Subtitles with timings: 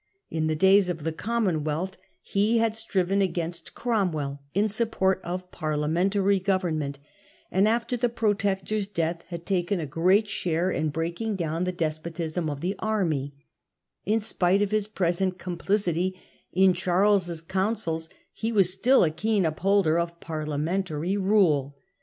[0.31, 1.23] In the days of the Cooper.
[1.25, 6.97] Commonwealth he had striven against Crom well in support of parliamentary government,
[7.51, 12.49] and after the Protector's death had taken a great share in breaking down the despotism
[12.49, 13.35] of the army;
[14.03, 16.19] in spite of his present complicity
[16.51, 21.77] in Charles's counsels he was still a keen up holder of parliamentary rule.